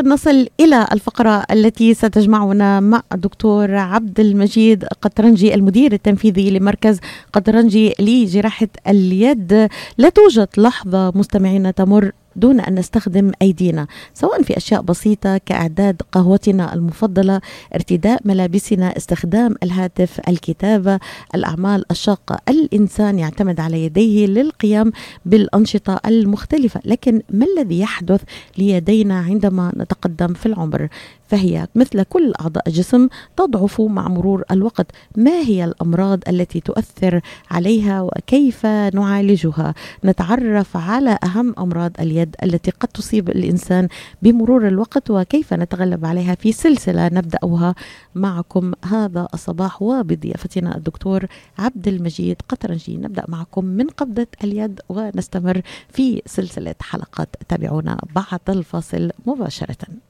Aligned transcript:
ونصل 0.00 0.46
إلى 0.60 0.88
الفقرة 0.92 1.44
التي 1.50 1.94
ستجمعنا 1.94 2.80
مع 2.80 3.02
الدكتور 3.12 3.74
عبد 3.74 4.20
المجيد 4.20 4.84
قطرنجي 4.84 5.54
المدير 5.54 5.92
التنفيذي 5.92 6.50
لمركز 6.50 7.00
قطرنجي 7.32 7.94
لجراحة 8.00 8.68
اليد. 8.88 9.68
لا 9.98 10.08
توجد 10.08 10.48
لحظة 10.56 11.12
مستمعين 11.14 11.74
تمر 11.74 12.12
دون 12.36 12.60
أن 12.60 12.74
نستخدم 12.74 13.32
أيدينا 13.42 13.86
سواء 14.14 14.42
في 14.42 14.56
أشياء 14.56 14.82
بسيطة 14.82 15.38
كإعداد 15.38 16.02
قهوتنا 16.12 16.74
المفضلة 16.74 17.40
ارتداء 17.74 18.20
ملابسنا 18.24 18.96
استخدام 18.96 19.54
الهاتف 19.62 20.20
الكتابة 20.28 20.98
الأعمال 21.34 21.84
الشاقة 21.90 22.38
الإنسان 22.48 23.18
يعتمد 23.18 23.60
على 23.60 23.84
يديه 23.84 24.26
للقيام 24.26 24.92
بالأنشطة 25.26 26.00
المختلفة 26.06 26.80
لكن 26.84 27.22
ما 27.30 27.46
الذي 27.56 27.80
يحدث 27.80 28.20
ليدينا 28.58 29.18
عندما 29.18 29.72
نتقدم 29.76 30.34
في 30.34 30.46
العمر؟ 30.46 30.88
فهي 31.30 31.66
مثل 31.74 32.02
كل 32.02 32.32
أعضاء 32.40 32.68
الجسم 32.68 33.08
تضعف 33.36 33.80
مع 33.80 34.08
مرور 34.08 34.44
الوقت. 34.50 34.86
ما 35.16 35.30
هي 35.40 35.64
الأمراض 35.64 36.20
التي 36.28 36.60
تؤثر 36.60 37.20
عليها 37.50 38.02
وكيف 38.02 38.66
نعالجها؟ 38.66 39.74
نتعرف 40.04 40.76
على 40.76 41.18
أهم 41.24 41.54
أمراض 41.58 41.92
اليد 42.00 42.36
التي 42.42 42.70
قد 42.70 42.88
تصيب 42.88 43.28
الإنسان 43.28 43.88
بمرور 44.22 44.68
الوقت 44.68 45.10
وكيف 45.10 45.54
نتغلب 45.54 46.04
عليها 46.04 46.34
في 46.34 46.52
سلسلة 46.52 47.06
نبدأها 47.06 47.74
معكم 48.14 48.72
هذا 48.84 49.28
الصباح. 49.34 49.82
وبضيافتنا 49.82 50.76
الدكتور 50.76 51.26
عبد 51.58 51.88
المجيد 51.88 52.36
قطرنجي. 52.48 52.96
نبدأ 52.96 53.24
معكم 53.28 53.64
من 53.64 53.86
قبضة 53.86 54.26
اليد 54.44 54.80
ونستمر 54.88 55.62
في 55.88 56.22
سلسلة 56.26 56.74
حلقات. 56.80 57.36
تابعونا 57.48 57.98
بعد 58.14 58.40
الفاصل 58.48 59.10
مباشرة. 59.26 60.09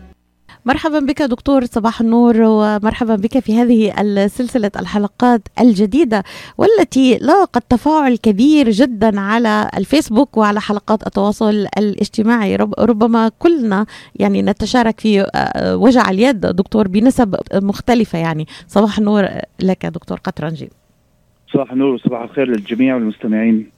مرحبا 0.65 0.99
بك 0.99 1.21
دكتور 1.21 1.65
صباح 1.65 2.01
النور 2.01 2.41
ومرحبا 2.41 3.15
بك 3.15 3.39
في 3.39 3.55
هذه 3.57 3.93
سلسلة 4.27 4.71
الحلقات 4.79 5.41
الجديدة 5.59 6.23
والتي 6.57 7.17
لاقت 7.17 7.63
تفاعل 7.69 8.17
كبير 8.17 8.69
جدا 8.69 9.19
على 9.19 9.69
الفيسبوك 9.77 10.37
وعلى 10.37 10.61
حلقات 10.61 11.07
التواصل 11.07 11.67
الاجتماعي. 11.77 12.55
ربما 12.79 13.31
كلنا 13.39 13.85
يعني 14.15 14.41
نتشارك 14.41 14.99
في 14.99 15.27
آه، 15.35 15.75
وجع 15.75 16.09
اليد 16.09 16.39
دكتور 16.39 16.87
بنسب 16.87 17.35
مختلفة 17.53 18.19
يعني. 18.19 18.47
صباح 18.67 18.97
النور 18.97 19.27
لك 19.59 19.85
دكتور 19.85 20.17
قطرنجي. 20.17 20.69
صباح 21.53 21.71
النور 21.71 21.93
وصباح 21.93 22.21
الخير 22.21 22.47
للجميع 22.47 22.95
والمستمعين. 22.95 23.69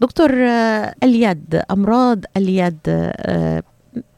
دكتور 0.00 0.30
آه، 0.34 0.94
اليد 1.02 1.62
أمراض 1.70 2.24
اليد 2.36 2.78
آه، 2.88 3.62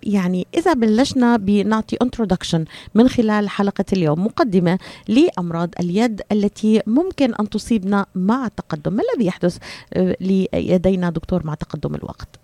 يعني 0.02 0.46
إذا 0.54 0.72
بلشنا 0.72 1.36
بنعطي 1.36 1.96
انترودكشن 2.02 2.64
من 2.94 3.08
خلال 3.08 3.48
حلقة 3.48 3.84
اليوم 3.92 4.24
مقدمة 4.24 4.78
لأمراض 5.08 5.74
اليد 5.80 6.20
التي 6.32 6.82
ممكن 6.86 7.34
أن 7.40 7.48
تصيبنا 7.48 8.06
مع 8.14 8.46
التقدم 8.46 8.92
ما 8.92 9.02
الذي 9.12 9.26
يحدث 9.26 9.58
آه، 9.94 10.16
ليدينا 10.20 11.10
دكتور 11.10 11.46
مع 11.46 11.54
تقدم 11.54 11.94
الوقت؟ 11.94 12.40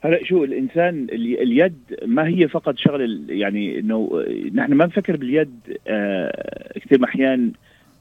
هلا 0.00 0.24
شو 0.24 0.44
الإنسان 0.44 1.06
اليد 1.12 1.78
ما 2.06 2.28
هي 2.28 2.48
فقط 2.48 2.78
شغلة 2.78 3.20
يعني 3.28 3.78
إنه 3.78 4.24
نحن 4.54 4.72
ما 4.72 4.86
نفكر 4.86 5.16
باليد 5.16 5.78
آه 5.88 6.78
كثير 6.78 7.04
أحيان 7.04 7.52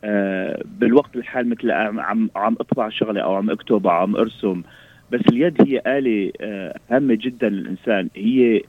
آه 0.03 0.63
بالوقت 0.79 1.15
الحال 1.15 1.49
مثل 1.49 1.71
عم 1.71 2.29
عم 2.35 2.55
أطبع 2.59 2.89
شغلة 2.89 3.21
أو 3.21 3.35
عم 3.35 3.49
أكتب 3.49 3.87
أو 3.87 3.93
عم 3.93 4.15
أرسم 4.15 4.63
بس 5.11 5.21
اليد 5.29 5.61
هي 5.61 5.81
آلة 5.97 6.31
آه، 6.41 6.75
هامة 6.89 7.17
جدا 7.21 7.49
للإنسان. 7.49 8.09
هي 8.15 8.61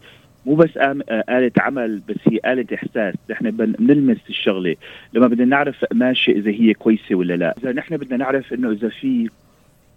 مو 0.46 0.54
بس 0.54 0.76
آه، 0.76 0.96
آلة 1.28 1.52
عمل 1.58 2.02
بس 2.08 2.16
هي 2.24 2.52
آلة 2.52 2.66
إحساس. 2.74 3.14
نحن 3.30 3.50
بنلمس 3.50 4.18
الشغلة. 4.28 4.76
لما 5.12 5.26
بدنا 5.26 5.44
نعرف 5.44 5.84
قماشة 5.84 6.30
إذا 6.30 6.50
هي 6.50 6.74
كويسة 6.74 7.14
ولا 7.14 7.34
لا. 7.34 7.54
إذا 7.58 7.72
نحن 7.72 7.96
بدنا 7.96 8.16
نعرف 8.16 8.52
إنه 8.52 8.70
إذا 8.70 8.88
في 8.88 9.30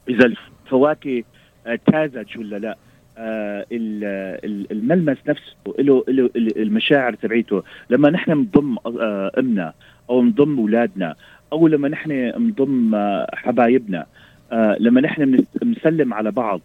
إذا 0.09 0.25
الفواكه 0.65 1.23
آه، 1.67 1.79
تازج 1.85 2.37
ولا 2.37 2.59
لا. 2.59 2.77
الملمس 4.71 5.17
نفسه 5.27 5.53
له 5.79 6.03
له 6.07 6.29
المشاعر 6.35 7.13
تبعيته. 7.13 7.63
لما 7.89 8.09
نحن 8.09 8.31
نضم 8.31 8.77
أمنا 9.37 9.73
أو 10.09 10.23
نضم 10.23 10.59
أولادنا 10.59 11.15
أو 11.53 11.67
لما 11.67 11.87
نحن 11.87 12.11
نضم 12.37 12.95
حبايبنا 13.33 14.05
آه 14.51 14.77
لما 14.79 15.01
نحن 15.01 15.45
بنسلم 15.61 16.13
على 16.13 16.31
بعض 16.31 16.61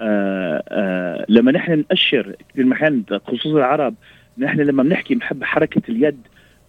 آه 0.00 0.62
آه 0.68 1.24
لما 1.28 1.52
نحن 1.52 1.84
نأشر 1.90 2.36
كثير 2.48 2.66
محل 2.66 3.02
خصوصا 3.26 3.58
العرب 3.58 3.94
نحن 4.38 4.60
لما 4.60 4.82
بنحكي 4.82 5.14
بنحب 5.14 5.44
حركة 5.44 5.82
اليد 5.88 6.18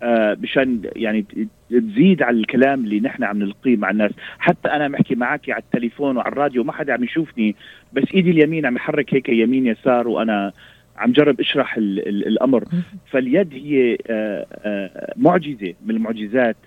آه 0.04 0.38
مشان 0.42 0.82
يعني 0.96 1.26
تزيد 1.70 2.22
على 2.24 2.38
الكلام 2.38 2.84
اللي 2.84 3.00
نحن 3.00 3.24
عم 3.24 3.40
نلقيه 3.40 3.78
مع 3.78 3.90
الناس. 3.90 4.12
حتى 4.40 4.70
أنا 4.70 4.88
بحكي 4.88 5.16
معك 5.16 5.50
على 5.50 5.62
التليفون 5.62 6.18
وعلى 6.18 6.32
الراديو 6.32 6.64
ما 6.64 6.72
حدا 6.72 6.94
عم 6.94 7.04
يشوفني 7.04 7.56
بس 7.94 8.04
إيدي 8.14 8.32
اليمين 8.32 8.66
عم 8.66 8.76
يحرك 8.76 9.14
هيك 9.14 9.30
يمين 9.30 9.68
يسار 9.68 10.08
وأنا 10.08 10.52
عم 10.98 11.12
جرب 11.12 11.40
أشرح 11.40 11.78
ال 11.78 12.08
ال 12.08 12.28
الأمر. 12.28 12.64
فاليد 13.12 13.54
هي 13.54 13.98
آه 14.10 14.46
آه 14.66 15.14
معجزة 15.18 15.74
من 15.86 15.96
المعجزات. 15.96 16.58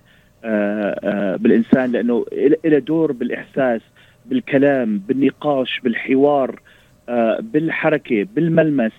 بالإنسان 1.39 1.93
لأنه 1.93 2.25
له 2.65 2.79
دور 2.79 3.13
بالإحساس 3.13 3.81
بالكلام 4.27 4.99
بالنقاش 4.99 5.81
بالحوار 5.81 6.61
آه، 7.09 7.39
بالحركة 7.41 8.27
بالملمس 8.35 8.93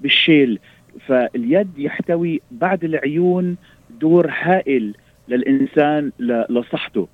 بالشيل. 0.00 0.58
فاليد 1.06 1.78
يحتوي 1.78 2.40
بعد 2.50 2.84
العيون 2.84 3.56
دور 4.00 4.30
هائل 4.30 4.94
للإنسان 5.28 6.12
لصحته. 6.50 7.08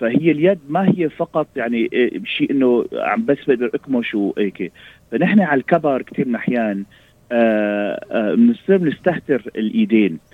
فهي 0.00 0.30
اليد 0.30 0.58
ما 0.68 0.88
هي 0.88 1.08
فقط 1.08 1.48
يعني 1.56 1.90
شيء 2.24 2.50
إنه 2.50 2.84
عم 2.92 3.24
بس 3.24 3.38
بقدر 3.46 3.70
أكمش 3.74 4.14
وهيك. 4.14 4.72
فنحن 5.10 5.40
على 5.40 5.58
الكبر 5.58 6.02
كثير 6.02 6.28
من 6.28 6.30
الأحيان 6.30 6.84
بنصير 8.36 8.84
نستهتر 8.84 9.50
الإيدين. 9.56 10.12
آه، 10.12 10.33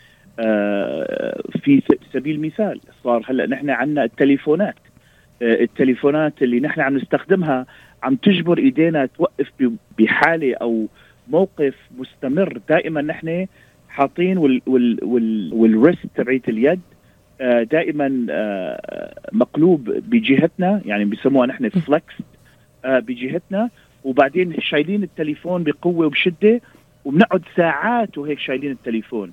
في 1.62 1.82
سبيل 2.12 2.34
المثال 2.34 2.80
صار 3.04 3.24
هلا 3.28 3.46
نحن 3.46 3.70
عندنا 3.70 4.04
التليفونات. 4.04 4.74
آه، 5.42 5.62
التليفونات 5.62 6.42
اللي 6.42 6.60
نحن 6.60 6.80
عم 6.80 6.96
نستخدمها 6.96 7.66
عم 8.02 8.14
تجبر 8.16 8.58
إيدينا 8.58 9.06
توقف 9.06 9.52
بحالة 9.98 10.54
أو 10.54 10.86
موقف 11.28 11.74
مستمر. 11.98 12.60
دائما 12.68 13.02
نحن 13.02 13.46
حاطين 13.88 14.38
وال 14.38 14.62
وال 14.66 14.98
وال 15.02 15.50
والريست 15.52 16.06
تبعيت 16.14 16.48
اليد 16.48 16.80
آه، 17.40 17.62
دائما 17.62 18.26
مقلوب 19.32 19.90
بجهتنا 19.90 20.82
يعني 20.84 21.04
بسموها 21.04 21.46
نحن 21.46 21.68
فلكس 21.68 22.14
بجهتنا. 22.84 23.70
وبعدين 24.04 24.60
شايلين 24.60 25.02
التليفون 25.02 25.64
بقوة 25.64 26.06
وبشدة 26.06 26.60
وبنقعد 27.04 27.42
ساعات 27.56 28.18
وهيك 28.18 28.38
شايلين 28.38 28.70
التليفون. 28.70 29.32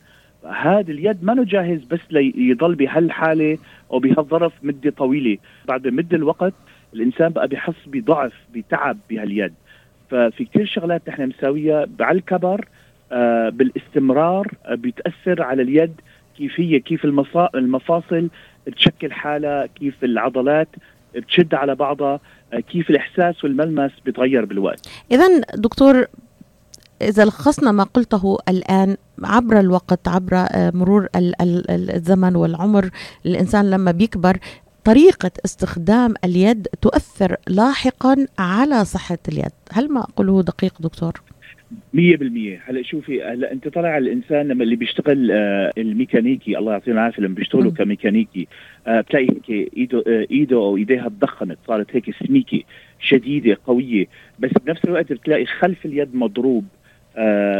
هذا 0.51 0.91
اليد 0.91 1.23
ما 1.23 1.43
جاهز 1.43 1.83
بس 1.83 1.99
ليضل 2.11 2.75
بهالحالة 2.75 3.57
أو 3.91 3.99
بهالظرف 3.99 4.53
مدة 4.63 4.89
طويلة. 4.89 5.37
بعد 5.67 5.87
مدة 5.87 6.17
الوقت 6.17 6.53
الإنسان 6.93 7.29
بقى 7.29 7.47
بحس 7.47 7.73
بضعف 7.87 8.33
بتعب 8.55 8.97
بهاليد. 9.09 9.53
ففي 10.09 10.45
كثير 10.45 10.65
شغلات 10.65 11.09
نحن 11.09 11.27
مساويها 11.27 11.85
على 11.99 12.17
الكبر 12.17 12.67
آه 13.11 13.49
بالاستمرار 13.49 14.47
آه 14.65 14.75
بتأثر 14.75 15.41
على 15.41 15.61
اليد 15.61 15.93
كيف 16.37 16.59
هي 16.59 16.79
كيف 16.79 17.05
المفاصل 17.55 18.29
تشكل 18.75 19.11
حالها 19.11 19.65
كيف 19.65 20.03
العضلات 20.03 20.67
بتشد 21.15 21.53
على 21.53 21.75
بعضها 21.75 22.19
آه 22.53 22.59
كيف 22.59 22.89
الإحساس 22.89 23.43
والملمس 23.43 23.91
بيتغير 24.05 24.45
بالوقت. 24.45 24.89
اذا 25.11 25.27
دكتور 25.55 26.05
إذا 27.01 27.25
لخصنا 27.25 27.71
ما 27.71 27.83
قلته 27.83 28.37
الآن 28.49 28.97
عبر 29.23 29.59
الوقت 29.59 30.07
عبر 30.07 30.45
مرور 30.53 31.07
الزمن 31.15 32.35
والعمر 32.35 32.89
الإنسان 33.25 33.69
لما 33.69 33.91
بيكبر 33.91 34.37
طريقة 34.83 35.31
استخدام 35.45 36.13
اليد 36.25 36.67
تؤثر 36.81 37.35
لاحقا 37.47 38.25
على 38.39 38.85
صحة 38.85 39.17
اليد. 39.29 39.51
هل 39.71 39.91
ما 39.93 39.99
أقوله 40.01 40.41
دقيق 40.43 40.81
دكتور؟ 40.81 41.21
مية 41.93 42.17
بالمية. 42.17 42.63
هلا 42.65 42.83
شوفي 42.83 43.23
هلا 43.23 43.51
أنت 43.51 43.77
على 43.77 43.97
الإنسان 43.97 44.47
لما 44.47 44.63
اللي 44.63 44.75
بيشتغل 44.75 45.31
آه 45.31 45.71
الميكانيكي 45.77 46.57
الله 46.57 46.71
يعطيه 46.71 46.91
العافية 46.91 47.23
لما 47.23 47.35
بيشتغلوا 47.35 47.71
كميكانيكي 47.71 48.47
آه 48.87 49.01
بتلاقي 49.01 49.25
هيك 49.25 49.49
ايده 49.77 50.03
آه 50.07 50.27
إيده 50.31 50.55
أو 50.55 50.77
إيديها 50.77 51.09
تضخمت 51.09 51.57
صارت 51.67 51.95
هيك 51.95 52.15
سميكه 52.27 52.61
شديدة 52.99 53.57
قوية 53.67 54.05
بس 54.39 54.51
بنفس 54.65 54.85
الوقت 54.85 55.13
بتلاقي 55.13 55.45
خلف 55.45 55.85
اليد 55.85 56.15
مضروب. 56.15 56.65
آه 56.65 56.76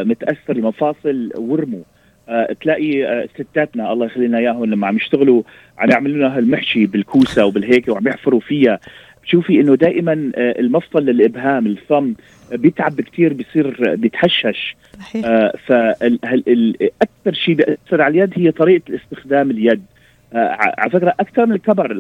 متأثر 0.04 0.56
المفاصل 0.56 1.32
ورموا 1.38 1.84
آه 2.30 2.56
تلاقي 2.62 3.06
آه 3.06 3.28
ستاتنا 3.40 3.94
الله 3.94 4.06
يخلينا 4.06 4.38
إياهم 4.38 4.66
لما 4.66 4.88
عم 4.88 4.96
يشتغلوا 4.96 5.44
عم 5.78 5.90
يعملوا 5.90 6.16
لنا 6.18 6.38
هالمحشي 6.38 6.86
بالكوسة 6.86 7.46
وبالهيك 7.46 7.88
وعم 7.88 8.08
يحفروا 8.08 8.40
فيها. 8.40 8.80
بتشوفي 9.24 9.62
إنه 9.62 9.76
دائما 9.76 10.32
آه 10.36 10.60
المفصل 10.60 11.06
للإبهام 11.06 11.68
الثم 11.68 12.12
بيتعب 12.52 13.02
كثير 13.02 13.34
بيصير 13.34 13.96
بيتهشش 13.96 14.76
صحيح. 15.00 15.26
آه 15.26 15.54
فاكثر 15.66 17.34
شيء 17.34 17.56
بيأثر 17.56 18.02
على 18.02 18.24
اليد 18.24 18.34
هي 18.36 18.52
طريقة 18.52 18.84
الاستخدام 18.90 19.52
اليد. 19.52 19.82
آه 20.34 20.58
على 20.78 20.92
فكرة 20.92 21.14
أكثر 21.20 21.46
من 21.46 21.54
الكبر 21.54 22.00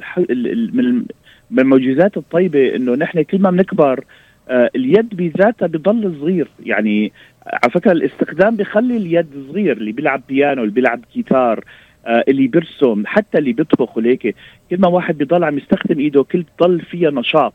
من 0.74 1.04
من 1.51 1.59
المعجزات 1.59 2.18
الطيبة 2.18 2.75
إنه 2.75 2.95
نحن 2.95 3.21
كل 3.21 3.39
ما 3.42 3.51
بنكبر 3.51 4.00
آه 4.00 4.04
اليد 4.49 5.09
بذاتها 5.15 5.67
بضل 5.67 6.15
صغير. 6.19 6.47
يعني 6.65 7.11
على 7.45 7.71
فكرة 7.71 7.91
الاستخدام 7.91 8.55
بخلي 8.55 8.97
اليد 8.97 9.27
صغير 9.51 9.77
اللي 9.77 9.91
بيلعب 9.91 10.21
بيانو 10.29 10.61
اللي 10.61 10.73
بيلعب 10.73 11.01
جيتار 11.15 11.63
آه 12.05 12.23
اللي 12.27 12.47
بيرسم 12.47 13.03
حتى 13.05 13.38
اللي 13.38 13.53
بيطبخ 13.53 13.97
وليك. 13.97 14.35
كل 14.69 14.79
ما 14.79 14.88
واحد 14.88 15.17
بيضل 15.17 15.44
عم 15.44 15.57
يستخدم 15.57 15.99
إيده 15.99 16.23
كل 16.23 16.45
بضل 16.59 16.81
فيها 16.81 17.09
نشاط 17.11 17.53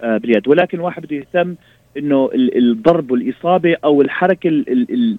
آه 0.00 0.16
باليد. 0.16 0.48
ولكن 0.48 0.80
واحد 0.80 1.02
بده 1.02 1.16
يهتم 1.16 1.54
إنه 1.96 2.30
الضرب 2.34 3.10
والإصابة 3.10 3.76
أو 3.84 4.02
الحركة 4.02 4.48
ال 4.48 4.92
ال 4.92 5.18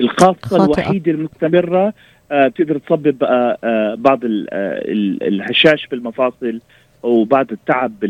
الخاصة 0.00 0.48
خاطئة. 0.58 0.64
الوحيدة 0.64 1.12
المستمرة 1.12 1.94
آه 2.32 2.48
بتقدر 2.48 2.78
تسبب 2.78 3.24
آه 3.24 3.58
آه 3.64 3.94
بعض 3.94 4.20
الهشاش 4.24 5.86
بالمفاصل. 5.86 6.60
وبعض 7.02 7.52
التعب 7.52 8.00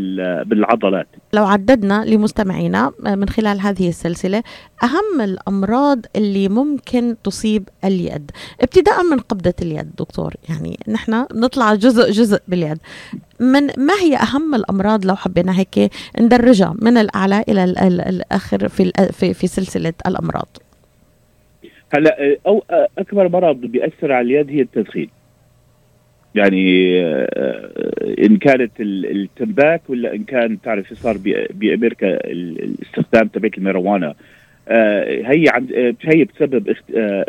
بالعضلات. 0.47 1.07
لو 1.33 1.45
عددنا 1.45 2.05
لمستمعينا 2.05 2.93
من 3.01 3.29
خلال 3.29 3.61
هذه 3.61 3.89
السلسلة 3.89 4.43
أهم 4.83 5.21
الأمراض 5.21 5.99
اللي 6.17 6.49
ممكن 6.49 7.17
تصيب 7.25 7.69
اليد. 7.85 8.31
ابتداء 8.61 9.03
من 9.11 9.19
قبضة 9.19 9.55
اليد 9.63 9.91
دكتور. 9.99 10.35
يعني 10.49 10.79
نحن 10.89 11.27
نطلع 11.35 11.75
جزء 11.75 12.11
جزء 12.11 12.41
باليد. 12.49 12.79
من 13.41 13.67
ما 13.67 13.95
هي 14.03 14.17
أهم 14.17 14.55
الأمراض 14.55 15.07
لو 15.07 15.17
حبينا 15.17 15.59
هيك 15.59 15.93
ندرجها 16.21 16.75
من 16.83 16.97
الأعلى 16.97 17.45
إلى 17.49 17.65
الآخر 18.09 18.69
في, 18.69 18.93
في, 19.13 19.35
في 19.35 19.47
سلسلة 19.47 19.93
الأمراض؟ 20.07 20.57
هلا 21.95 22.17
أو 22.47 22.65
أكبر 22.99 23.29
مرض 23.29 23.57
بيأثر 23.57 24.13
على 24.13 24.27
اليد 24.27 24.51
هي 24.51 24.61
التدخين. 24.61 25.11
يعني 26.35 27.01
آه، 27.03 27.71
إن 28.19 28.37
كانت 28.37 28.73
التمباك 28.81 29.83
ولا 29.89 30.15
إن 30.15 30.25
كان 30.25 30.61
تعرف 30.61 30.95
صار 30.95 31.17
بأمريكا 31.51 32.31
الاستخدام 32.31 33.29
تبعت 33.29 33.59
الميروانا 33.59 34.15
آه، 34.69 35.05
هي 35.05 35.45
عند 35.49 35.73
آه، 35.73 35.95
هي 36.03 36.25
بتسبب 36.25 36.77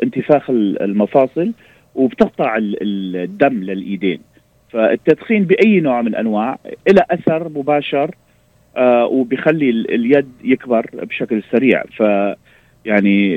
انتفاخ 0.04 0.50
المفاصل 0.50 1.52
وبتقطع 1.96 2.58
الدم 2.58 3.64
للإيدين. 3.64 4.20
فالتدخين 4.70 5.44
بأي 5.44 5.80
نوع 5.80 6.02
من 6.02 6.16
أنواع 6.16 6.60
له 6.90 7.04
أثر 7.12 7.50
مباشر 7.50 8.16
وبيخلي 9.10 9.70
اليد 9.70 10.32
يكبر 10.44 10.86
بشكل 10.94 11.44
سريع. 11.52 11.84
ف 11.84 12.04
يعني 12.86 13.34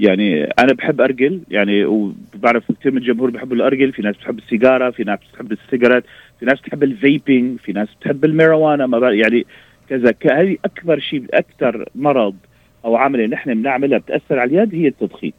يعني 0.00 0.44
أنا 0.44 0.72
بحب 0.72 1.00
ارجل 1.00 1.40
يعني 1.50 1.84
وبعرف 1.84 2.72
كثير 2.80 2.92
من 2.92 2.98
الجمهور 2.98 3.30
بحبوا 3.30 3.56
الارجل 3.56 3.92
في 3.92 4.02
ناس 4.02 4.16
بتحب 4.16 4.38
السيجارة 4.38 4.90
في 4.90 5.04
ناس 5.04 5.18
بتحب 5.32 5.52
السيجارات 5.52 6.04
في 6.40 6.46
ناس 6.46 6.60
بتحب 6.60 6.82
ال 6.82 6.93
vaping 6.93 7.58
في 7.58 7.72
ناس 7.72 7.88
بتحب 8.00 8.24
الماريوانا 8.24 8.86
ما 8.86 9.10
يعني 9.10 9.46
كذا 9.88 10.14
هذه 10.30 10.56
أكبر 10.64 10.98
شيء 10.98 11.24
أكثر 11.34 11.88
مرض 11.94 12.34
أو 12.84 12.96
عمله 12.96 13.26
نحن 13.26 13.54
بنعملها 13.54 13.98
بتأثر 13.98 14.38
على 14.38 14.50
اليد 14.50 14.74
هي 14.74 14.88
التدخين. 14.88 15.32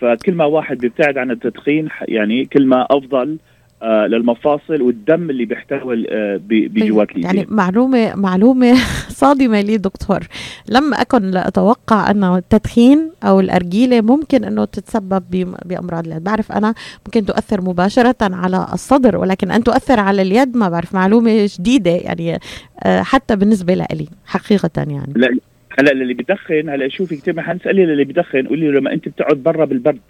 فكل 0.00 0.32
ما 0.34 0.44
واحد 0.44 0.78
بيبتعد 0.78 1.18
عن 1.18 1.30
التدخين 1.30 1.88
يعني 2.08 2.44
كل 2.44 2.66
ما 2.66 2.86
أفضل 2.90 3.28
آه 3.30 3.38
للمفاصل 3.84 4.82
والدم 4.82 5.30
اللي 5.30 5.44
بيحتوي 5.44 6.06
آه 6.10 6.40
بجوات 6.48 7.10
الايدين 7.10 7.36
يعني 7.36 7.46
معلومة 7.50 8.14
معلومة 8.14 8.74
صادمة 9.22 9.60
لي 9.60 9.76
دكتور. 9.76 10.20
لم 10.68 10.94
أكن 10.94 11.30
لا 11.30 11.48
أتوقع 11.48 12.10
انه 12.10 12.36
التدخين 12.36 13.10
أو 13.24 13.40
الأرجيلة 13.40 14.00
ممكن 14.00 14.44
أنه 14.44 14.64
تتسبب 14.64 15.22
بأمراض 15.64 16.06
اليد. 16.06 16.24
بعرف 16.24 16.52
أنا 16.52 16.74
ممكن 17.06 17.26
تؤثر 17.26 17.60
مباشرة 17.60 18.16
على 18.20 18.66
الصدر 18.72 19.16
ولكن 19.16 19.50
أن 19.50 19.64
تؤثر 19.64 20.00
على 20.00 20.22
اليد 20.22 20.56
ما 20.56 20.68
بعرف 20.68 20.94
معلومة 20.94 21.48
جديدة 21.58 21.90
يعني 21.90 22.38
آه 22.84 23.02
حتى 23.02 23.36
بالنسبة 23.36 23.74
لي 23.74 24.06
حقيقة 24.26 24.70
يعني. 24.76 25.12
لا 25.16 25.38
هلأ 25.78 25.92
اللي 25.92 26.14
بدخن 26.14 26.68
هلأ 26.68 26.88
شوفي 26.88 27.16
كثير 27.16 27.34
ما 27.34 27.42
حنسألي 27.42 27.84
اللي 27.84 28.04
بدخن 28.04 28.46
قولي 28.46 28.70
له 28.70 28.80
لما 28.80 28.92
أنت 28.92 29.08
بتقعد 29.08 29.36
برا 29.36 29.64
بالبرد. 29.64 30.00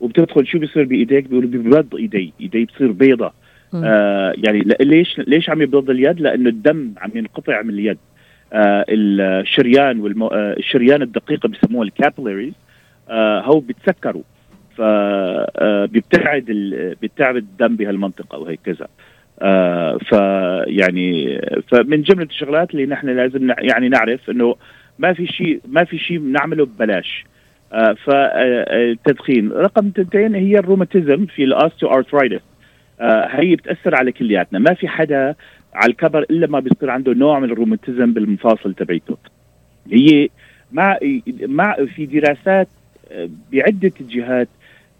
وبتدخل 0.00 0.46
شو 0.46 0.58
بيصير 0.58 0.84
بإيديك؟ 0.84 1.28
بيقولوا 1.28 1.50
بيبيض 1.50 1.94
إيدي 1.94 2.32
إيدي 2.40 2.64
بتصير 2.64 2.92
بيضة. 2.92 3.32
آه 3.74 4.34
يعني 4.36 4.64
ليش 4.80 5.18
ليش 5.18 5.50
عم 5.50 5.62
يبيض 5.62 5.90
اليد؟ 5.90 6.20
لأنه 6.20 6.48
الدم 6.48 6.92
عم 6.98 7.10
ينقطع 7.14 7.62
من 7.62 7.70
اليد. 7.70 7.98
آه 8.52 8.84
الشريان 8.88 10.00
والمو... 10.00 10.26
آه 10.26 10.56
الشريان 10.58 11.02
الدقيقه 11.02 11.48
بسموها 11.48 11.86
ال 11.86 11.92
capillaries 11.92 12.52
آه 13.08 13.40
هو 13.40 13.60
بتسكروا. 13.60 14.22
ف 14.76 14.80
آه 14.80 15.88
ال... 16.48 16.94
بيبتعد 16.94 17.36
الدم 17.36 17.76
بهالمنطقة 17.76 18.38
وهكذا 18.38 18.88
آه 19.42 19.98
فيعني 19.98 21.40
فمن 21.68 22.02
جملة 22.02 22.26
الشغلات 22.26 22.70
اللي 22.70 22.86
نحن 22.86 23.08
لازم 23.08 23.50
يعني 23.58 23.88
نعرف 23.88 24.30
إنه 24.30 24.56
ما 24.98 25.12
في 25.12 25.26
شيء 25.26 25.60
ما 25.68 25.84
في 25.84 25.98
شيء 25.98 26.18
بنعمله 26.18 26.66
ببلاش. 26.66 27.24
فالتدخين. 28.06 29.52
رقم 29.52 29.86
اثنتين 29.86 30.34
هي 30.34 30.58
الروماتيزم 30.58 31.26
في 31.26 31.44
ال 31.44 31.88
osteoarthritis 31.88 32.42
آه 33.00 33.28
هي 33.30 33.56
بتأثر 33.56 33.94
على 33.94 34.12
كلياتنا. 34.12 34.58
ما 34.58 34.74
في 34.74 34.88
حدا 34.88 35.34
على 35.74 35.90
الكبر 35.90 36.22
إلا 36.22 36.46
ما 36.46 36.60
بيصير 36.60 36.90
عنده 36.90 37.14
نوع 37.14 37.38
من 37.38 37.50
الروماتيزم 37.50 38.12
بالمفاصل 38.12 38.74
تبعته 38.74 39.16
هي 39.92 40.28
مع 40.72 40.98
مع 41.42 41.76
في 41.94 42.06
دراسات 42.06 42.68
آه، 43.12 43.28
بعدة 43.52 43.92
جهات 44.00 44.48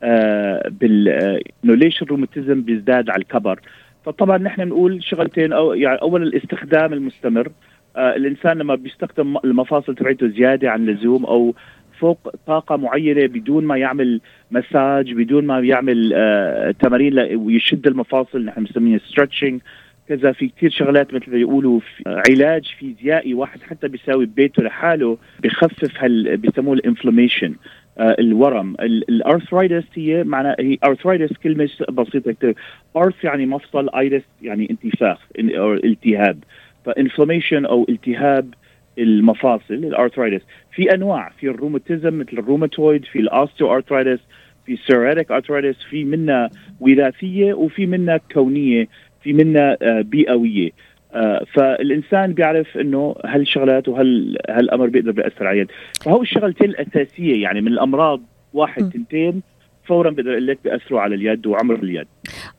آه 0.03 0.69
بال 0.69 1.09
آه، 1.09 1.41
إنه 1.65 1.75
ليش 1.75 2.03
الروماتيزم 2.03 2.63
بيزداد 2.63 3.11
على 3.11 3.23
الكبر. 3.23 3.61
فطبعا 4.05 4.39
نحن 4.39 4.65
بنقول 4.65 5.05
شغلتين 5.05 5.53
أو 5.53 5.75
يعني 5.75 5.99
اولا 6.03 6.25
الاستخدام 6.25 6.93
المستمر. 6.93 7.49
آه 7.97 8.17
الإنسان 8.17 8.59
لما 8.59 8.75
بيستخدم 8.75 9.37
المفاصل 9.45 9.95
تبعته 9.95 10.29
زيادة 10.29 10.71
عن 10.71 10.89
اللزوم 10.89 11.25
أو 11.25 11.55
فوق 12.01 12.35
طاقة 12.47 12.77
معينة 12.77 13.27
بدون 13.27 13.65
ما 13.65 13.77
يعمل 13.77 14.21
مساج 14.51 15.13
بدون 15.13 15.47
ما 15.47 15.61
يعمل 15.61 16.13
آه 16.15 16.71
تمارين 16.71 17.19
ويشد 17.37 17.87
المفاصل 17.87 18.45
نحن 18.45 18.65
بنسميها 18.65 18.99
stretching 18.99 19.61
كذا 20.09 20.33
في 20.33 20.49
كثير 20.49 20.71
شغلات 20.71 21.15
مثل 21.15 21.31
ما 21.31 21.39
يقولوا 21.39 21.81
في 21.81 22.23
علاج 22.29 22.75
فيزيائي 22.79 23.35
واحد 23.35 23.63
حتى 23.63 23.89
بيساوي 23.89 24.27
ببيته 24.27 24.63
لحاله 24.63 25.19
بخفف 25.43 26.05
هال 26.05 26.37
بيسموه 26.37 26.75
ال 26.75 26.81
inflammation 26.81 27.55
آه 27.99 28.17
الورم. 28.19 28.77
ال 28.81 28.91
arthritis 28.91 29.85
هي 29.95 30.25
معنى 30.25 30.49
هي 30.61 30.79
arthritis 30.85 31.37
كلمة 31.37 31.69
بسيطة 31.91 32.33
كثير 32.33 32.55
arth 32.97 33.25
يعني 33.25 33.47
مفصل 33.47 33.89
itis 33.89 34.23
يعني 34.43 34.71
انتفاخ 34.71 35.19
أو 35.39 35.73
التهاب. 35.73 36.39
ف 36.85 36.91
inflammation 36.91 37.65
أو 37.67 37.87
التهاب 37.89 38.55
المفاصل 38.99 39.75
ال 39.75 39.82
arthritis 39.82 40.45
في 40.73 40.95
أنواع 40.95 41.33
في 41.41 41.47
الروماتيزم 41.49 42.19
مثل 42.19 42.33
الروماتويد 42.33 43.05
في 43.05 43.19
ال 43.19 43.75
osteoarthritis 43.75 44.21
في 44.67 44.73
ال 44.73 44.79
psoriatic 44.79 45.31
arthritis 45.31 45.83
في 45.91 46.05
منها 46.05 46.51
وراثية 46.81 47.55
وفي 47.55 47.87
منها 47.87 48.17
كونية 48.17 48.89
في 49.23 49.33
منها 49.33 49.77
آه، 49.83 50.01
بيئوية. 50.01 50.71
آه 51.13 51.45
فالإنسان 51.55 52.33
بيعرف 52.33 52.77
إنه 52.77 53.15
هالشغلات 53.25 53.89
وهل 53.89 54.39
هالأمر 54.51 54.87
بيقدر 54.87 55.11
بيأثر 55.11 55.47
على 55.47 55.57
اليد 55.57 55.69
فهو 56.05 56.23
الشغلتين 56.23 56.71
الأساسية 56.71 57.43
يعني 57.43 57.61
من 57.61 57.69
الأمراض 57.69 58.21
واحد 58.53 58.91
تنتين 58.91 59.43
فورا 59.85 60.11
بقدر 60.11 60.31
أقول 60.33 60.47
لك 60.47 60.59
بيأثروا 60.65 61.01
على 61.01 61.15
اليد 61.15 61.47
وعمر 61.47 61.75
اليد. 61.75 62.07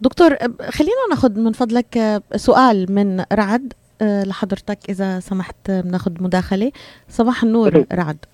دكتور 0.02 0.30
خلينا 0.70 1.06
ناخذ 1.10 1.40
من 1.40 1.52
فضلك 1.52 1.98
آه، 1.98 2.22
سؤال 2.36 2.86
من 2.90 3.24
رعد. 3.34 3.74
لحضرتك 4.02 4.78
إذا 4.90 5.20
سمحت 5.20 5.72
بناخذ 5.72 6.24
مداخلة. 6.24 6.72
صباح 7.08 7.44
النور 7.44 7.86
رعد. 7.94 8.26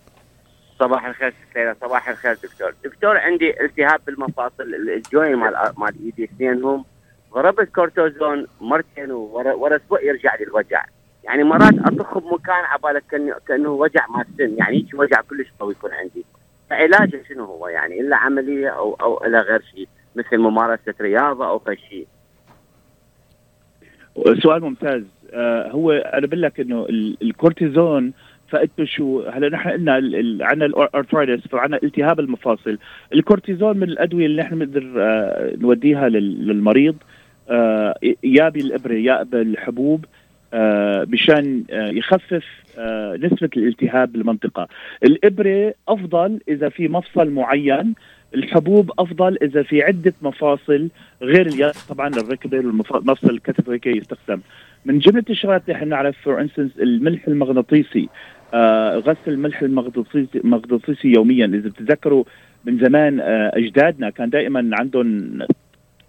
صباح 0.80 1.06
الخير 1.06 1.34
ليلى 1.56 1.76
صباح 1.82 2.10
الخير 2.10 2.34
دكتور. 2.34 2.74
دكتور 2.84 3.18
عندي 3.18 3.62
التهاب 3.62 4.02
بالمفاصل 4.06 4.64
الجوين 4.64 5.36
مال 5.36 5.74
مال 5.78 5.96
إيدي 6.06 6.24
اثنينهم. 6.24 6.86
ضربت 7.34 7.70
كورتوزون 7.76 8.48
مرتين 8.62 9.12
ورا 9.12 9.76
أسبوع 9.76 10.02
يرجع 10.02 10.36
لي 10.36 10.44
الوجع. 10.44 10.86
يعني 11.24 11.44
مرات 11.44 11.74
أطخ 11.86 12.18
بمكان 12.18 12.66
عبالك 12.66 13.04
كانه 13.12 13.36
كأنه 13.48 13.70
وجع 13.70 14.08
مال 14.08 14.26
سن. 14.38 14.56
يعني 14.58 14.78
هيك 14.78 15.00
وجع 15.00 15.22
كلش 15.22 15.48
قوي 15.60 15.72
يكون 15.72 15.94
عندي. 15.94 16.26
فعلاجه 16.70 17.24
شنو 17.30 17.46
هو؟ 17.46 17.68
يعني 17.68 18.00
إلا 18.00 18.16
عملية 18.16 18.70
أو 18.70 18.94
أو 18.94 19.26
إلى 19.26 19.40
غير 19.40 19.62
شيء. 19.76 19.88
مثل 20.16 20.38
ممارسة 20.38 20.94
رياضة 21.02 21.48
أو 21.48 21.62
شيء. 21.90 22.08
سؤال 24.44 24.62
ممتاز. 24.62 25.04
آه 25.34 25.70
هو 25.72 25.92
أنا 25.92 26.28
بقول 26.28 26.42
لك 26.42 26.60
إنه 26.60 26.86
الكورتيزون 27.22 28.14
فائدته 28.50 28.86
شو 28.86 29.22
هلا 29.22 29.50
نحن 29.50 29.70
قلنا 29.70 29.94
عندنا 30.46 30.66
ال 30.66 30.74
arthritis 30.74 31.48
فعندنا 31.48 31.80
التهاب 31.84 32.20
المفاصل. 32.20 32.78
الكورتيزون 33.14 33.78
من 33.78 33.84
الأدوية 33.84 34.26
اللي 34.26 34.42
نحن 34.42 34.60
بنقدر 34.60 34.94
آه 34.98 35.54
نوديها 35.58 36.10
للمريض 36.10 36.96
آه 37.50 37.96
يا 38.24 38.50
بالإبرة 38.50 38.94
يا 38.94 39.24
بالحبوب 39.24 40.06
مشان 41.08 41.64
يخفف 41.70 42.46
نسبة 43.20 43.50
الالتهاب 43.58 44.12
بالمنطقة. 44.12 44.68
الإبرة 45.04 45.74
أفضل 45.88 46.40
إذا 46.48 46.70
في 46.70 46.88
مفصل 46.88 47.30
معين 47.30 47.96
الحبوب 48.36 48.92
أفضل 49.00 49.38
إذا 49.42 49.64
في 49.64 49.84
عدة 49.84 50.14
مفاصل 50.22 50.90
غير 51.22 51.48
اليد 51.48 51.72
طبعا 51.90 52.08
الركبة 52.08 52.58
والمفصل 52.58 53.30
الكتف 53.30 53.68
وهيك 53.68 53.88
يستخدم. 53.88 54.40
من 54.86 55.00
جملة 55.00 55.24
الشغلات 55.30 55.70
إحنا 55.70 55.86
نعرف 55.86 56.16
for 56.24 56.42
instance 56.42 56.72
الملح 56.80 57.28
المغناطيسي. 57.28 58.10
آه 58.54 58.98
غسل 58.98 59.18
الملح 59.28 59.62
المغناطيسي 59.62 60.28
المغناطيسي 60.36 61.08
يوميا. 61.08 61.46
إذا 61.46 61.70
بتتذكروا 61.70 62.24
من 62.66 62.78
زمان 62.78 63.20
آه 63.20 63.52
أجدادنا 63.54 64.10
كان 64.10 64.30
دائما 64.30 64.70
عندهم 64.80 65.40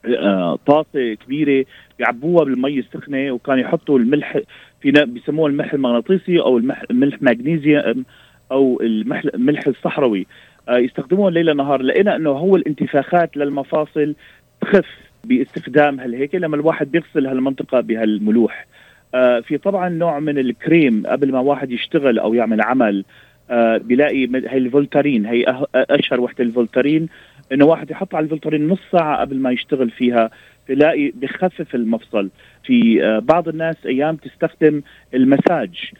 آه 0.06 0.59
طاسة 0.66 1.14
كبيرة 1.14 1.64
بيعبوها 1.99 2.45
بالمي 2.45 2.78
السخنة 2.78 3.30
وكانوا 3.30 3.61
يحطوا 3.61 3.99
الملح 3.99 4.38
في 4.80 4.90
بيسموه 4.90 5.47
الملح 5.47 5.75
المغناطيسي 5.75 6.40
أو 6.40 6.59
الملح, 6.59 7.23
مغنيسيوم 7.23 8.04
أو 8.52 8.80
الملح 8.83 9.66
الصحراوي. 9.66 10.26
آه 10.68 10.78
يستخدموه 10.78 11.30
ليل 11.30 11.56
نهار 11.56 11.82
لقينا 11.82 12.16
أنه 12.16 12.30
هو 12.30 12.56
الانتفاخات 12.56 13.37
للمفاصل 13.37 14.14
تخف 14.61 14.87
باستخدام 15.25 16.00
هالهيك 16.00 16.35
لما 16.35 16.56
الواحد 16.56 16.90
بيغسل 16.90 17.26
هالمنطقة 17.26 17.80
بهالملوح. 17.80 18.66
آه 19.14 19.40
في 19.40 19.58
طبعا 19.58 19.88
نوع 19.88 20.20
من 20.20 20.38
الكريم 20.38 21.02
قبل 21.06 21.32
ما 21.32 21.40
واحد 21.40 21.70
يشتغل 21.70 22.18
أو 22.18 22.35
يعمل 22.35 22.61
عمل 22.61 23.04
آه 23.50 23.76
بيلاقي 23.76 24.28
هي 24.49 24.56
الفولتارين 24.56 25.26
هي 25.26 25.64
أشهر 25.75 26.20
وحدة 26.20 26.44
الفولتارين 26.44 27.08
إنه 27.52 27.64
واحد 27.64 27.90
يحط 27.90 28.14
على 28.14 28.25
الفولتارين 28.25 28.68
نص 28.68 28.78
ساعة 28.92 29.20
قبل 29.20 29.37
ما 29.37 29.50
يشتغل 29.50 29.90
فيها 29.90 30.30
تلاقي 30.68 31.12
بخفف 31.14 31.75
المفصل. 31.75 32.30
في 32.64 33.00
بعض 33.23 33.49
الناس 33.49 33.76
أيام 33.87 34.16
تستخدم 34.16 34.82
المساج 35.14 35.92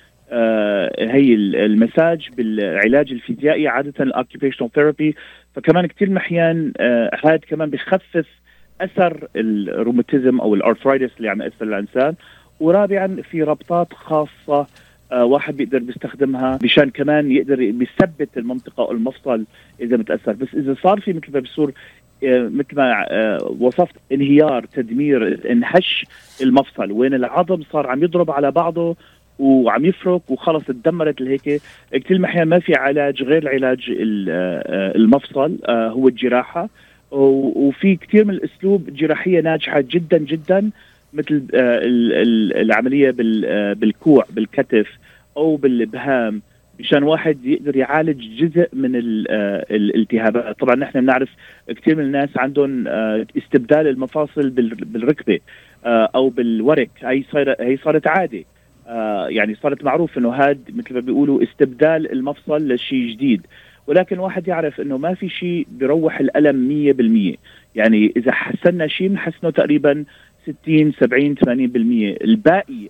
هي 0.99 1.35
المساج 1.35 2.29
بالعلاج 2.37 3.13
الفيزيائي 3.13 3.69
عادة 3.69 3.95
ال 4.01 4.06
occupational 4.06 4.73
therapy 4.73 5.17
فكمان 5.55 5.87
كثير 5.87 6.11
محيان 6.11 6.73
آه 6.81 7.11
هذا 7.25 7.37
كمان 7.37 7.71
بخفف 7.71 8.27
أثر 8.81 9.29
الروماتيزم 9.37 10.41
أو 10.41 10.55
الارثرايتس 10.55 11.17
اللي 11.17 11.29
عم 11.29 11.43
يأثر 11.43 11.65
الإنسان. 11.65 12.15
ورابعا 12.61 13.17
في 13.31 13.43
ربطات 13.43 13.93
خاصة 13.93 14.67
آه 15.13 15.25
واحد 15.25 15.57
بيقدر 15.57 15.79
بيستخدمها 15.79 16.59
مشان 16.63 16.91
كمان 16.91 17.31
يقدر 17.31 17.57
بيثبت 17.57 18.29
المنطقة 18.37 18.83
أو 18.85 18.93
المفصل 18.93 19.45
إذا 19.81 19.97
متأثر. 19.97 20.33
بس 20.33 20.49
إذا 20.55 20.77
صار 20.83 21.01
في 21.01 21.13
مثل 21.13 21.33
ما 21.35 21.41
بصير 21.41 21.71
آه 22.25 22.49
مثل 22.49 22.77
ما 22.77 23.07
آه 23.11 23.57
وصفت 23.61 23.95
انهيار 24.13 24.65
تدمير 24.65 25.51
انهش 25.53 26.05
المفصل 26.43 26.93
وين 26.93 27.15
العظم 27.15 27.63
صار 27.73 27.87
عم 27.87 28.05
يضرب 28.05 28.31
على 28.31 28.51
بعضه 28.51 28.97
وعم 29.39 29.85
يفرك 29.85 30.31
وخلص 30.31 30.65
تدمرت 30.65 31.21
الهيك 31.21 31.63
كثير 31.93 32.25
أحيانا 32.25 32.45
ما 32.45 32.59
في 32.59 32.75
علاج 32.75 33.23
غير 33.23 33.49
علاج 33.49 33.79
المفصل 34.97 35.59
هو 35.69 36.09
الجراحة. 36.09 36.69
وفي 37.11 37.97
كثير 37.97 38.25
من 38.25 38.35
الأسلوب 38.35 38.91
جراحية 38.97 39.41
ناجحة 39.41 39.81
جدا 39.81 40.19
جدا 40.19 40.71
مثل 41.13 41.47
العملية 42.57 43.11
بالكوع 43.75 44.25
بالكتف 44.31 44.87
أو 45.37 45.57
بالإبهام 45.57 46.43
مشان 46.81 47.03
واحد 47.03 47.47
يقدر 47.47 47.77
يعالج 47.77 48.45
جزء 48.45 48.69
من 48.73 48.97
الالتهابات. 49.71 50.59
طبعا 50.59 50.75
نحن 50.75 51.01
بنعرف 51.01 51.29
كثير 51.69 51.97
من 51.97 52.05
الناس 52.05 52.29
عندهم 52.37 52.89
استبدال 53.39 53.87
المفاصل 53.89 54.51
بالركبة 54.51 55.39
أو 55.87 56.29
بالورك. 56.29 56.91
هي 57.01 57.25
صارت 57.33 57.61
هي 57.61 57.77
صارت 57.77 58.07
يعني 59.29 59.55
صارت 59.55 59.85
معروف 59.85 60.19
إنه 60.19 60.31
هاد 60.31 60.61
مثل 60.75 60.95
ما 60.95 61.01
بيقولوا 61.01 61.43
استبدال 61.43 62.13
المفصل 62.13 62.73
لشيء 62.73 63.09
جديد. 63.13 63.47
ولكن 63.87 64.19
واحد 64.19 64.49
يعرف 64.49 64.81
إنه 64.81 64.99
ما 64.99 65.15
في 65.15 65.29
شيء 65.29 65.67
بيروح 65.71 66.21
الألم 66.21 66.69
100% 67.35 67.37
يعني 67.75 68.13
إذا 68.17 68.33
حسنا 68.33 68.87
شيء 68.87 69.09
بنحسنه 69.09 69.51
تقريبا 69.51 70.05
60 70.63 70.93
70 70.93 71.35
80% 71.37 71.47
الباقي 72.25 72.89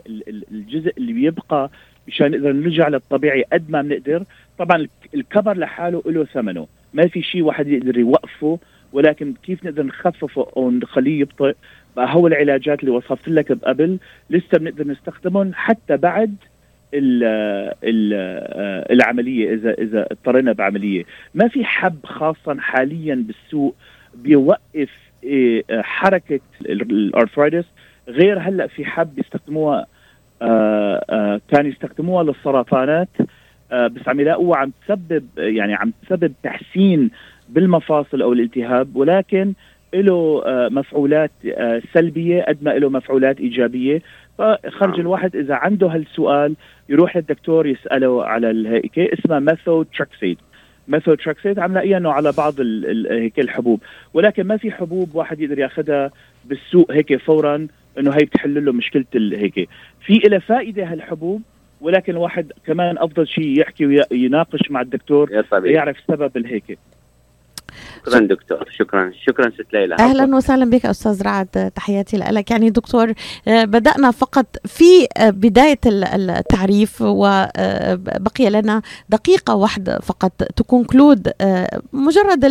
الجزء 0.53 0.93
اللي 0.99 1.13
بيبقى 1.13 1.71
مشان 2.09 2.31
نقدر 2.31 2.53
نرجع 2.53 2.89
للطبيعي 2.89 3.45
قد 3.53 3.71
ما 3.71 3.83
بنقدر. 3.83 4.25
طبعا 4.59 4.87
الكبر 5.15 5.57
لحاله 5.59 6.03
له 6.07 6.25
ثمنه. 6.25 6.67
ما 6.95 7.07
في 7.07 7.23
شيء 7.23 7.43
واحد 7.43 7.69
يقدر 7.69 7.99
يوقفه 7.99 8.59
ولكن 8.93 9.35
كيف 9.43 9.65
نقدر 9.65 9.83
نخففه 9.83 10.47
أو 10.57 10.71
نخليه 10.71 11.21
يبطئ؟ 11.21 11.55
هو 11.99 12.27
العلاجات 12.27 12.81
اللي 12.81 12.91
وصفت 12.91 13.29
لك 13.29 13.53
قبل 13.53 13.99
لسه 14.31 14.59
بنقدر 14.59 14.87
نستخدمهم 14.87 15.51
حتى 15.55 15.97
بعد 15.97 16.37
ال 16.95 17.25
ال 17.85 18.13
العملية 18.93 19.55
إذا 19.55 19.71
إذا 19.71 20.07
اضطرينا 20.11 20.53
بعملية. 20.53 21.05
ما 21.35 21.49
في 21.49 21.65
حب 21.65 22.07
خاصا 22.07 22.57
حاليا 22.61 23.15
بالسوق 23.15 23.75
بيوقف 24.15 24.91
حركة 25.71 26.41
الارثرايتس 26.61 27.65
غير 28.09 28.39
هلأ 28.39 28.67
في 28.67 28.85
حب 28.85 29.15
بيستخدموها 29.15 29.87
آآ 30.43 31.05
آآ 31.11 31.41
كان 31.51 31.67
يستخدموها 31.67 32.25
للسرطانات. 32.25 33.09
بس 33.73 34.09
عم 34.09 34.21
يلاقوها 34.21 34.59
عم 34.59 34.73
تسبب 34.87 35.27
يعني 35.39 35.75
عم 35.75 35.93
تسبب 36.07 36.33
تحسين 36.43 37.11
بالمفاصل 37.49 38.23
أو 38.23 38.33
الالتهاب 38.33 38.97
ولكن 38.97 39.53
له 39.95 40.43
مفعولات 40.71 41.31
سلبية 41.95 42.43
قد 42.43 42.59
ما 42.63 42.71
له 42.71 42.91
مفعولات 42.91 43.41
إيجابية. 43.41 44.03
فخرج 44.39 45.01
الواحد 45.01 45.37
إذا 45.37 45.55
عنده 45.55 45.87
هالسؤال 45.87 46.55
يروح 46.89 47.17
للدكتور 47.17 47.67
يسأله 47.67 48.25
على 48.25 48.69
هيك 48.69 48.99
اسمها 48.99 49.39
ميثود 49.41 49.87
تراكسيد 51.17 51.59
عم 51.59 51.75
لاقيها 51.75 51.99
إنه 51.99 52.13
على 52.13 52.33
بعض 52.33 52.55
هيك 53.11 53.41
الحبوب. 53.41 53.83
ولكن 54.15 54.43
ما 54.43 54.57
في 54.57 54.71
حبوب 54.71 55.15
واحد 55.15 55.41
يقدر 55.41 55.59
ياخذها 55.59 56.11
بالسوق 56.45 56.93
هيك 56.93 57.17
فورا 57.17 57.67
إنه 57.99 58.11
هي 58.11 58.25
بتحل 58.25 58.65
له 58.65 58.73
مشكلة 58.73 59.05
هيك 59.15 59.69
في 60.07 60.15
لها 60.15 60.39
فائدة 60.39 60.85
هالحبوب 60.93 61.43
ولكن 61.81 62.13
الواحد 62.13 62.53
كمان 62.67 62.99
أفضل 62.99 63.27
شيء 63.27 63.61
يحكي 63.61 63.87
ويناقش 63.87 64.71
مع 64.71 64.81
الدكتور 64.81 65.45
يعرف 65.65 65.97
سبب 66.09 66.37
الهيك 66.37 66.79
شكرا 68.07 68.21
دكتور. 68.21 68.69
شكرا. 68.79 69.13
شكرا 69.27 69.51
ست 69.51 69.73
ليلى. 69.73 69.97
أهلا 69.99 70.37
وسهلا 70.37 70.71
بك 70.71 70.87
أستاذ 70.87 71.23
رعد. 71.23 71.71
تحياتي 71.75 72.17
لك. 72.17 72.51
يعني 72.51 72.71
دكتور 72.71 73.13
بدأنا 73.47 74.11
فقط 74.11 74.47
في 74.65 75.07
بداية 75.21 75.79
التعريف 75.87 77.03
وبقي 77.03 78.51
لنا 78.51 78.83
دقيقة 79.09 79.55
واحدة 79.55 79.99
فقط 79.99 80.33
تكونكلود 80.57 81.33
مجرد 81.93 82.45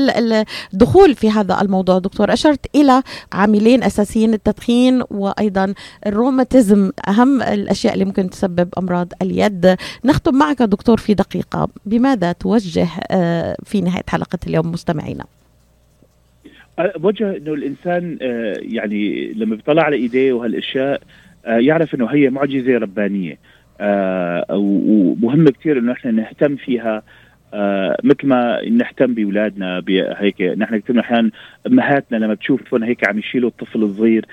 الدخول 0.73 1.15
في 1.15 1.31
هذا 1.31 1.61
الموضوع. 1.61 1.99
دكتور 1.99 2.33
أشرت 2.33 2.65
إلى 2.75 3.03
عاملين 3.33 3.83
أساسيين 3.83 4.33
التدخين 4.33 5.03
وأيضا 5.11 5.73
الروماتيزم. 6.05 6.91
أهم 7.07 7.41
الأشياء 7.41 7.93
اللي 7.93 8.05
ممكن 8.05 8.29
تسبب 8.29 8.69
أمراض 8.77 9.13
اليد. 9.21 9.75
نختم 10.05 10.35
معك 10.35 10.61
دكتور 10.61 10.97
في 10.97 11.13
دقيقة. 11.13 11.67
بماذا 11.85 12.31
توجه 12.31 12.87
في 13.63 13.81
نهاية 13.81 14.03
حلقة 14.09 14.39
اليوم 14.47 14.71
مستمعينا؟ 14.71 15.25
بوجه 16.79 17.37
إنه 17.37 17.53
الإنسان 17.53 18.17
يعني 18.61 19.33
لما 19.33 19.55
بيطلع 19.55 19.83
على 19.83 19.95
إيديه 19.95 20.33
وهالأشياء 20.33 21.01
يعرف 21.45 21.95
إنه 21.95 22.05
هي 22.05 22.29
معجزة 22.29 22.77
ربانية. 22.77 23.37
ومهم 24.51 25.49
كثير 25.49 25.79
إنه 25.79 25.91
إحنا 25.91 26.11
نهتم 26.11 26.55
فيها 26.55 27.03
مثل 28.03 28.27
ما 28.27 28.69
نهتم 28.69 29.13
بأولادنا 29.13 29.83
هيك 29.89 30.41
نحن 30.41 30.77
كثير 30.77 30.99
أحيانا 30.99 31.31
أمهاتنا 31.67 32.17
لما 32.17 32.33
بتشوفهم 32.33 32.83
هيك 32.83 33.09
عم 33.09 33.19
يشيلوا 33.19 33.49
الطفل 33.49 33.83
الصغير 33.83 34.25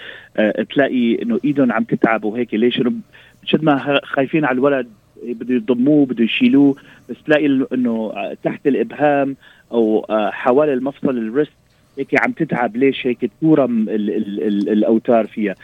تلاقي 0.75 1.23
إنه 1.23 1.41
إيدهم 1.45 1.73
عم 1.73 1.85
تتعب 1.85 2.25
وهيك. 2.25 2.55
ليش؟ 2.55 2.83
شد 3.45 3.65
ما 3.65 4.01
خايفين 4.05 4.45
على 4.45 4.55
الولد 4.55 4.87
بده 5.23 5.55
يضموه 5.55 6.07
بده 6.07 6.25
يشيلوه 6.25 6.77
بس 7.11 7.17
تلاقي 7.27 7.47
إنه 7.73 8.13
تحت 8.45 8.67
الإبهام 8.67 9.37
أو 9.73 10.07
حوالي 10.33 10.73
المفصل 10.73 11.19
ال 11.19 11.24
wrist 11.24 11.53
هيك 11.99 12.25
عم 12.25 12.33
تتعب 12.33 12.77
ليش 12.77 13.07
هيك 13.07 13.31
تورم 13.41 13.89
ال 13.89 14.11
ال 14.11 14.43
ال 14.43 14.69
الأوتار 14.69 15.27
فيها. 15.27 15.55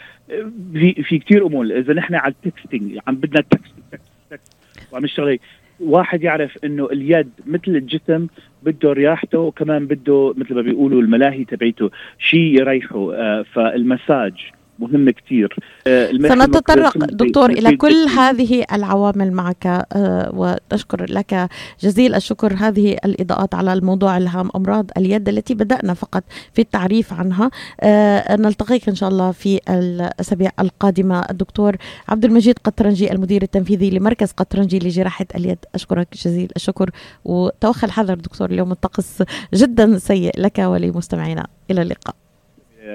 في 0.72 0.94
في 1.02 1.18
كثير 1.18 1.46
أمور. 1.46 1.64
إذا 1.64 1.94
نحن 1.94 2.14
على 2.14 2.34
ال 2.44 2.51
texting 2.51 2.98
عم 3.06 3.14
بدنا 3.14 3.40
text 3.40 3.74
text 3.92 4.02
text 4.30 4.56
وعم 4.92 5.04
نشتغل 5.04 5.38
واحد 5.80 6.22
يعرف 6.22 6.58
إنه 6.64 6.86
اليد 6.86 7.30
مثل 7.46 7.62
الجسم 7.76 8.26
بده 8.62 8.92
رياحته 8.92 9.38
وكمان 9.38 9.86
بده 9.86 10.34
مثل 10.36 10.54
ما 10.54 10.62
بيقولوا 10.62 11.02
الملاهي 11.02 11.44
تبعيته 11.44 11.90
شيء 12.18 12.60
يريحه. 12.60 13.14
آه 13.14 13.42
فالمساج 13.42 14.50
مهم 14.78 15.10
كثير 15.10 15.56
آه، 15.86 16.10
سنتطرق 16.10 16.98
دكتور 16.98 17.50
إلى 17.50 17.76
كل 17.76 18.06
هذه 18.18 18.64
العوامل 18.72 19.32
معك 19.32 19.66
آه، 19.66 20.30
وأشكر 20.34 21.12
لك 21.12 21.48
جزيل 21.80 22.14
الشكر. 22.14 22.54
هذه 22.54 22.96
الإضاءات 23.04 23.54
على 23.54 23.72
الموضوع 23.72 24.16
الهام 24.16 24.50
أمراض 24.56 24.90
اليد 24.96 25.28
التي 25.28 25.54
بدأنا 25.54 25.94
فقط 25.94 26.24
في 26.52 26.60
التعريف 26.60 27.12
عنها. 27.12 27.50
آه، 27.80 28.36
نلتقيك 28.36 28.88
إن 28.88 28.94
شاء 28.94 29.08
الله 29.08 29.32
في 29.32 29.60
الأسابيع 29.68 30.50
القادمة. 30.60 31.24
الدكتور 31.30 31.76
عبد 32.08 32.24
المجيد 32.24 32.58
قطرنجي 32.64 33.12
المدير 33.12 33.42
التنفيذي 33.42 33.90
لمركز 33.90 34.32
قطرنجي 34.32 34.78
لجراحة 34.78 35.26
اليد. 35.34 35.58
أشكرك 35.74 36.08
جزيل 36.24 36.50
الشكر 36.56 36.90
وتوخى 37.24 37.86
الحذر 37.86 38.14
دكتور 38.14 38.50
اليوم 38.50 38.72
الطقس 38.72 39.22
جدا 39.54 39.98
سيء 39.98 40.40
لك 40.40 40.58
ولمستمعينا. 40.58 41.46
إلى 41.70 41.82
اللقاء. 41.82 42.27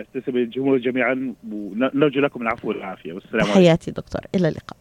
استسلم 0.01 0.37
الجمهور 0.37 0.77
جميعا 0.77 1.33
ونرجو 1.51 2.19
لكم 2.19 2.41
العفو 2.41 2.67
والعافية. 2.67 3.13
والسلام 3.13 3.41
عليكم. 3.41 3.59
حياتي 3.59 3.91
دكتور. 3.91 4.21
إلى 4.35 4.47
اللقاء. 4.47 4.77